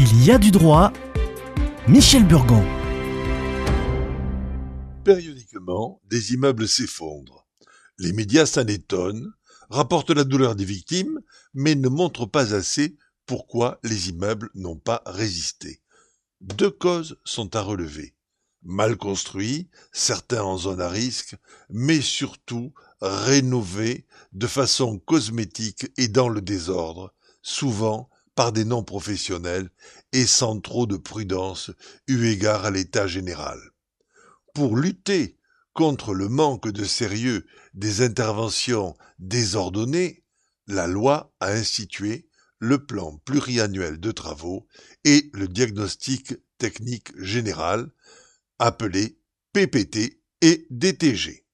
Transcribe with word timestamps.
Il 0.00 0.24
y 0.24 0.30
a 0.30 0.38
du 0.38 0.52
droit. 0.52 0.92
Michel 1.88 2.24
Burgon. 2.24 2.64
Périodiquement, 5.02 6.00
des 6.08 6.34
immeubles 6.34 6.68
s'effondrent. 6.68 7.48
Les 7.98 8.12
médias 8.12 8.46
s'en 8.46 8.64
étonnent, 8.68 9.32
rapportent 9.70 10.12
la 10.12 10.22
douleur 10.22 10.54
des 10.54 10.64
victimes, 10.64 11.18
mais 11.52 11.74
ne 11.74 11.88
montrent 11.88 12.26
pas 12.26 12.54
assez 12.54 12.96
pourquoi 13.26 13.80
les 13.82 14.10
immeubles 14.10 14.50
n'ont 14.54 14.76
pas 14.76 15.02
résisté. 15.04 15.82
Deux 16.40 16.70
causes 16.70 17.18
sont 17.24 17.56
à 17.56 17.60
relever. 17.60 18.14
Mal 18.62 18.96
construits, 18.96 19.68
certains 19.90 20.44
en 20.44 20.58
zone 20.58 20.80
à 20.80 20.88
risque, 20.88 21.34
mais 21.70 22.00
surtout 22.00 22.72
rénovés 23.00 24.06
de 24.32 24.46
façon 24.46 25.00
cosmétique 25.00 25.88
et 25.96 26.06
dans 26.06 26.28
le 26.28 26.40
désordre, 26.40 27.12
souvent 27.42 28.08
par 28.38 28.52
des 28.52 28.64
non-professionnels 28.64 29.68
et 30.12 30.24
sans 30.24 30.60
trop 30.60 30.86
de 30.86 30.96
prudence 30.96 31.72
eu 32.06 32.28
égard 32.28 32.66
à 32.66 32.70
l'état 32.70 33.08
général. 33.08 33.58
Pour 34.54 34.76
lutter 34.76 35.36
contre 35.72 36.14
le 36.14 36.28
manque 36.28 36.68
de 36.68 36.84
sérieux 36.84 37.46
des 37.74 38.00
interventions 38.00 38.96
désordonnées, 39.18 40.22
la 40.68 40.86
loi 40.86 41.34
a 41.40 41.50
institué 41.50 42.28
le 42.60 42.86
plan 42.86 43.18
pluriannuel 43.24 43.98
de 43.98 44.12
travaux 44.12 44.68
et 45.04 45.30
le 45.32 45.48
diagnostic 45.48 46.34
technique 46.58 47.10
général, 47.20 47.90
appelé 48.60 49.18
PPT 49.52 50.22
et 50.42 50.64
DTG. 50.70 51.44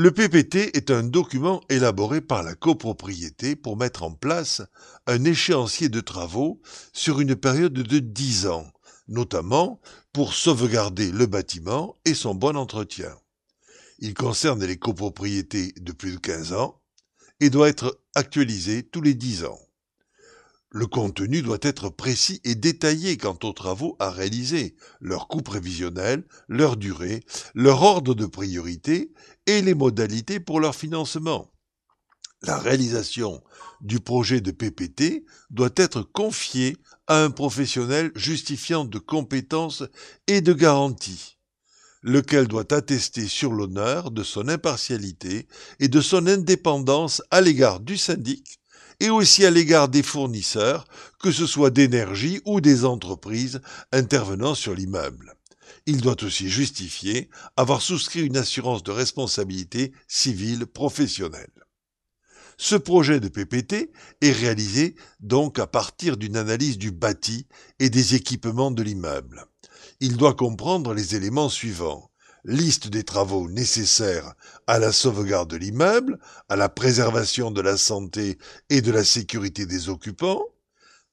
Le 0.00 0.12
PPT 0.12 0.76
est 0.76 0.92
un 0.92 1.02
document 1.02 1.60
élaboré 1.68 2.20
par 2.20 2.44
la 2.44 2.54
copropriété 2.54 3.56
pour 3.56 3.76
mettre 3.76 4.04
en 4.04 4.12
place 4.12 4.62
un 5.08 5.24
échéancier 5.24 5.88
de 5.88 6.00
travaux 6.00 6.60
sur 6.92 7.18
une 7.18 7.34
période 7.34 7.72
de 7.72 7.98
10 7.98 8.46
ans, 8.46 8.70
notamment 9.08 9.80
pour 10.12 10.34
sauvegarder 10.34 11.10
le 11.10 11.26
bâtiment 11.26 11.96
et 12.04 12.14
son 12.14 12.36
bon 12.36 12.56
entretien. 12.56 13.12
Il 13.98 14.14
concerne 14.14 14.64
les 14.64 14.78
copropriétés 14.78 15.74
de 15.80 15.90
plus 15.90 16.12
de 16.12 16.20
15 16.20 16.52
ans 16.52 16.80
et 17.40 17.50
doit 17.50 17.68
être 17.68 18.00
actualisé 18.14 18.84
tous 18.84 19.00
les 19.00 19.14
10 19.14 19.46
ans. 19.46 19.58
Le 20.70 20.86
contenu 20.86 21.40
doit 21.40 21.58
être 21.62 21.88
précis 21.88 22.42
et 22.44 22.54
détaillé 22.54 23.16
quant 23.16 23.38
aux 23.42 23.54
travaux 23.54 23.96
à 23.98 24.10
réaliser, 24.10 24.76
leur 25.00 25.26
coût 25.26 25.40
prévisionnel, 25.40 26.24
leur 26.46 26.76
durée, 26.76 27.24
leur 27.54 27.82
ordre 27.82 28.14
de 28.14 28.26
priorité 28.26 29.12
et 29.46 29.62
les 29.62 29.74
modalités 29.74 30.40
pour 30.40 30.60
leur 30.60 30.74
financement. 30.74 31.50
La 32.42 32.58
réalisation 32.58 33.42
du 33.80 33.98
projet 33.98 34.42
de 34.42 34.50
PPT 34.50 35.24
doit 35.50 35.72
être 35.74 36.02
confiée 36.02 36.76
à 37.06 37.24
un 37.24 37.30
professionnel 37.30 38.12
justifiant 38.14 38.84
de 38.84 38.98
compétences 38.98 39.84
et 40.26 40.42
de 40.42 40.52
garanties, 40.52 41.38
lequel 42.02 42.46
doit 42.46 42.72
attester 42.74 43.26
sur 43.26 43.52
l'honneur 43.52 44.10
de 44.10 44.22
son 44.22 44.48
impartialité 44.48 45.48
et 45.80 45.88
de 45.88 46.00
son 46.02 46.26
indépendance 46.26 47.22
à 47.30 47.40
l'égard 47.40 47.80
du 47.80 47.96
syndic 47.96 48.60
et 49.00 49.10
aussi 49.10 49.44
à 49.44 49.50
l'égard 49.50 49.88
des 49.88 50.02
fournisseurs, 50.02 50.86
que 51.20 51.30
ce 51.30 51.46
soit 51.46 51.70
d'énergie 51.70 52.40
ou 52.44 52.60
des 52.60 52.84
entreprises 52.84 53.60
intervenant 53.92 54.54
sur 54.54 54.74
l'immeuble. 54.74 55.34
Il 55.86 56.00
doit 56.00 56.22
aussi 56.22 56.48
justifier 56.48 57.30
avoir 57.56 57.82
souscrit 57.82 58.26
une 58.26 58.36
assurance 58.36 58.82
de 58.82 58.90
responsabilité 58.90 59.92
civile 60.06 60.66
professionnelle. 60.66 61.52
Ce 62.56 62.74
projet 62.74 63.20
de 63.20 63.28
PPT 63.28 63.92
est 64.20 64.32
réalisé 64.32 64.96
donc 65.20 65.60
à 65.60 65.66
partir 65.68 66.16
d'une 66.16 66.36
analyse 66.36 66.76
du 66.76 66.90
bâti 66.90 67.46
et 67.78 67.88
des 67.88 68.16
équipements 68.16 68.72
de 68.72 68.82
l'immeuble. 68.82 69.46
Il 70.00 70.16
doit 70.16 70.34
comprendre 70.34 70.92
les 70.92 71.14
éléments 71.14 71.48
suivants 71.48 72.10
liste 72.44 72.88
des 72.88 73.04
travaux 73.04 73.48
nécessaires 73.48 74.34
à 74.66 74.78
la 74.78 74.92
sauvegarde 74.92 75.50
de 75.50 75.56
l'immeuble, 75.56 76.18
à 76.48 76.56
la 76.56 76.68
préservation 76.68 77.50
de 77.50 77.60
la 77.60 77.76
santé 77.76 78.38
et 78.70 78.80
de 78.80 78.92
la 78.92 79.04
sécurité 79.04 79.66
des 79.66 79.88
occupants, 79.88 80.44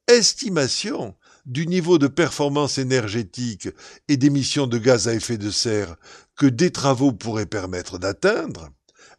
estimation 0.08 1.16
du 1.46 1.68
niveau 1.68 1.98
de 1.98 2.08
performance 2.08 2.78
énergétique 2.78 3.70
et 4.08 4.18
d'émissions 4.18 4.68
de 4.68 4.78
gaz 4.78 5.08
à 5.08 5.14
effet 5.14 5.38
de 5.38 5.52
serre 5.52 5.96
que 6.36 6.46
des 6.46 6.72
travaux 6.72 7.12
pourraient 7.12 7.46
permettre 7.46 7.98
d'atteindre, 7.98 8.70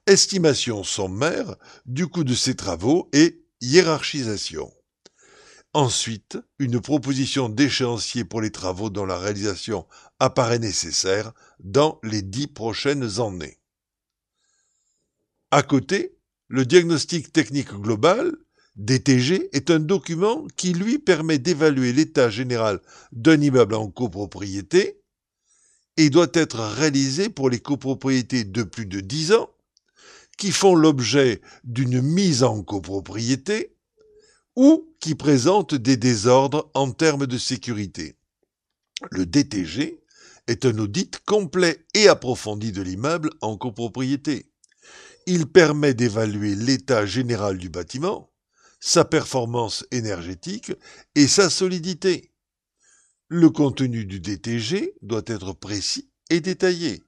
estimation 0.07 0.85
sommaire 0.85 1.57
du 1.87 2.07
coût 2.07 2.25
de 2.25 2.35
ces 2.35 2.55
travaux 2.55 3.09
et 3.13 3.45
hiérarchisation. 3.61 4.71
Ensuite, 5.77 6.39
une 6.59 6.81
proposition 6.81 7.51
d'échéancier 7.51 8.25
pour 8.25 8.41
les 8.41 8.51
travaux 8.51 8.89
dont 8.89 9.05
la 9.05 9.19
réalisation 9.19 9.87
apparaît 10.19 10.59
nécessaire 10.59 11.35
dans 11.61 12.01
les 12.03 12.23
dix 12.23 12.47
prochaines 12.47 13.21
années. 13.21 13.59
À 15.51 15.63
côté, 15.63 16.17
le 16.49 16.65
diagnostic 16.65 17.31
technique 17.31 17.75
global, 17.75 18.35
DTG, 18.77 19.51
est 19.53 19.71
un 19.71 19.79
document 19.79 20.47
qui 20.57 20.73
lui 20.73 20.99
permet 20.99 21.39
d'évaluer 21.39 21.93
l'état 21.93 22.31
général 22.31 22.81
d'un 23.13 23.39
immeuble 23.39 23.75
en 23.75 23.91
copropriété 23.91 25.03
et 25.99 26.09
doit 26.09 26.33
être 26.33 26.59
réalisé 26.59 27.29
pour 27.29 27.51
les 27.51 27.61
copropriétés 27.61 28.45
de 28.45 28.63
plus 28.63 28.87
de 28.87 29.01
10 29.01 29.33
ans 29.33 29.51
qui 30.39 30.53
font 30.53 30.75
l'objet 30.75 31.43
d'une 31.65 32.01
mise 32.01 32.45
en 32.45 32.63
copropriété 32.63 33.76
ou 34.57 34.89
qui 35.01 35.15
présentent 35.15 35.75
des 35.75 35.97
désordres 35.97 36.71
en 36.75 36.91
termes 36.91 37.27
de 37.27 37.39
sécurité. 37.39 38.17
Le 39.11 39.27
DTG 39.27 40.01
est 40.47 40.65
un 40.65 40.79
audit 40.79 41.19
complet 41.25 41.85
et 41.95 42.09
approfondi 42.09 42.73
de 42.73 42.83
l'immeuble 42.83 43.31
en 43.43 43.57
copropriété. 43.57 44.51
Il 45.27 45.47
permet 45.47 45.93
d'évaluer 45.93 46.55
l'état 46.55 47.05
général 47.05 47.59
du 47.59 47.69
bâtiment, 47.69 48.33
sa 48.81 49.05
performance 49.05 49.85
énergétique 49.91 50.73
et 51.15 51.27
sa 51.27 51.51
solidité. 51.51 52.33
Le 53.29 53.51
contenu 53.51 54.05
du 54.05 54.21
DTG 54.21 54.95
doit 55.03 55.25
être 55.27 55.53
précis 55.53 56.11
et 56.31 56.41
détaillé. 56.41 57.05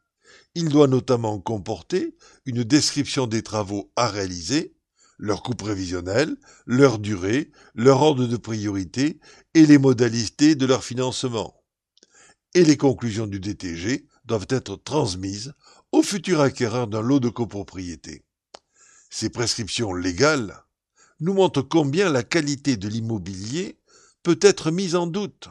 Il 0.55 0.69
doit 0.69 0.89
notamment 0.89 1.39
comporter 1.39 2.17
une 2.45 2.65
description 2.65 3.29
des 3.29 3.43
travaux 3.43 3.93
à 3.95 4.09
réaliser, 4.09 4.75
leur 5.19 5.43
coût 5.43 5.55
prévisionnel, 5.55 6.37
leur 6.67 6.99
durée, 6.99 7.51
leur 7.75 8.03
ordre 8.03 8.27
de 8.27 8.37
priorité 8.37 9.21
et 9.55 9.67
les 9.67 9.79
modalités 9.79 10.55
de 10.55 10.67
leur 10.67 10.85
financement. 10.85 11.55
Et 12.55 12.65
les 12.65 12.77
conclusions 12.77 13.27
du 13.27 13.41
DTG 13.41 14.07
doivent 14.25 14.47
être 14.49 14.77
transmises 14.77 15.55
au 15.93 16.03
futur 16.03 16.41
acquéreur 16.41 16.87
d'un 16.87 17.03
lot 17.03 17.21
de 17.21 17.29
copropriété. 17.29 18.25
Ces 19.11 19.31
prescriptions 19.31 19.93
légales 19.93 20.65
nous 21.21 21.35
montrent 21.35 21.63
combien 21.63 22.11
la 22.11 22.23
qualité 22.23 22.77
de 22.77 22.89
l'immobilier 22.89 23.79
peut 24.23 24.39
être 24.41 24.71
mise 24.71 24.95
en 24.95 25.07
doute. 25.07 25.49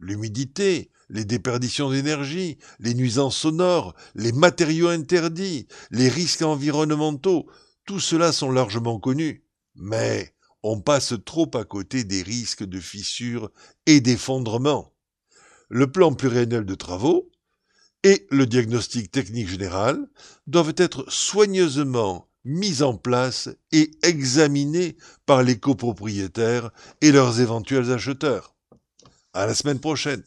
L'humidité, 0.00 0.90
les 1.08 1.24
déperditions 1.24 1.90
d'énergie, 1.90 2.58
les 2.80 2.94
nuisances 2.94 3.36
sonores, 3.36 3.94
les 4.14 4.32
matériaux 4.32 4.88
interdits, 4.88 5.68
les 5.90 6.08
risques 6.08 6.42
environnementaux 6.42 7.46
tout 7.84 8.00
cela 8.00 8.32
sont 8.32 8.50
largement 8.50 8.98
connus, 8.98 9.44
mais 9.74 10.34
on 10.62 10.80
passe 10.80 11.14
trop 11.24 11.50
à 11.54 11.64
côté 11.64 12.04
des 12.04 12.22
risques 12.22 12.64
de 12.64 12.80
fissures 12.80 13.50
et 13.86 14.00
d'effondrement. 14.00 14.94
Le 15.68 15.90
plan 15.90 16.14
pluriannuel 16.14 16.64
de 16.64 16.74
travaux 16.74 17.30
et 18.02 18.26
le 18.30 18.46
diagnostic 18.46 19.10
technique 19.10 19.48
général 19.48 19.98
doivent 20.46 20.74
être 20.76 21.04
soigneusement 21.10 22.28
mis 22.44 22.82
en 22.82 22.96
place 22.96 23.48
et 23.72 23.90
examinés 24.02 24.96
par 25.26 25.42
les 25.42 25.58
copropriétaires 25.58 26.70
et 27.00 27.12
leurs 27.12 27.40
éventuels 27.40 27.90
acheteurs. 27.90 28.54
À 29.32 29.46
la 29.46 29.54
semaine 29.54 29.80
prochaine. 29.80 30.22